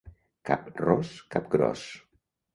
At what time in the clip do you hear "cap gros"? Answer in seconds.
1.37-1.87